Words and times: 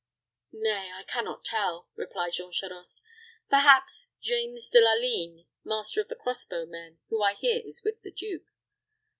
"Nay, 0.51 0.91
I 0.91 1.03
can 1.03 1.25
not 1.25 1.45
tell," 1.45 1.87
replied 1.95 2.33
Jean 2.33 2.51
Charost. 2.51 3.03
"Perhaps 3.51 4.07
James 4.19 4.67
de 4.71 4.81
la 4.81 4.95
Ligne, 4.95 5.45
master 5.63 6.01
of 6.01 6.07
the 6.07 6.15
crossbow 6.15 6.65
men, 6.65 6.97
who 7.09 7.21
I 7.21 7.35
hear 7.35 7.61
is 7.63 7.83
with 7.83 8.01
the 8.01 8.09
duke." 8.09 8.47